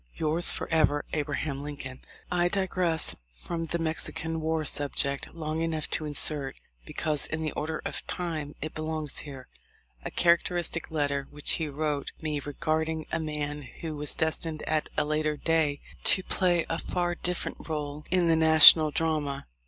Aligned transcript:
"Yours 0.15 0.51
forever, 0.51 1.05
"A. 1.13 1.21
Lincoln." 1.21 1.35
282 1.35 1.45
THE 1.45 1.55
LIFE 1.59 1.69
0F 1.69 1.73
LINCOLN. 1.75 1.99
I 2.43 2.47
digress 2.47 3.15
from 3.35 3.63
the 3.65 3.77
Mexican 3.77 4.41
war 4.41 4.65
subject 4.65 5.35
long 5.35 5.61
enough 5.61 5.87
to 5.91 6.05
insert, 6.05 6.55
because 6.87 7.27
in 7.27 7.43
the 7.43 7.51
order 7.51 7.83
of 7.85 8.07
time 8.07 8.55
it 8.63 8.73
belongs 8.73 9.19
here, 9.19 9.47
a 10.03 10.09
characteristic 10.09 10.89
letter 10.89 11.27
which 11.29 11.51
he 11.51 11.69
wrote 11.69 12.13
me 12.19 12.39
regarding 12.39 13.05
a 13.11 13.19
man 13.19 13.61
who 13.61 13.95
was 13.95 14.15
destined 14.15 14.63
at 14.63 14.89
a 14.97 15.05
later 15.05 15.37
day 15.37 15.79
to 16.05 16.23
play 16.23 16.65
a 16.67 16.79
far 16.79 17.13
different 17.13 17.69
role 17.69 18.03
in 18.09 18.27
the 18.27 18.35
national 18.35 18.89
drama. 18.89 19.45